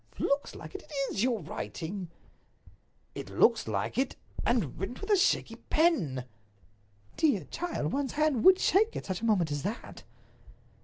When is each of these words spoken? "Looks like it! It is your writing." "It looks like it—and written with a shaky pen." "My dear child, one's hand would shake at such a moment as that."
"Looks 0.17 0.55
like 0.55 0.73
it! 0.73 0.81
It 0.81 0.91
is 1.13 1.21
your 1.21 1.41
writing." 1.41 2.09
"It 3.13 3.29
looks 3.29 3.67
like 3.67 3.99
it—and 3.99 4.79
written 4.79 4.97
with 4.99 5.11
a 5.11 5.15
shaky 5.15 5.57
pen." 5.69 6.15
"My 6.15 6.23
dear 7.17 7.43
child, 7.51 7.93
one's 7.93 8.13
hand 8.13 8.43
would 8.43 8.57
shake 8.57 8.95
at 8.95 9.05
such 9.05 9.21
a 9.21 9.25
moment 9.25 9.51
as 9.51 9.61
that." 9.61 10.01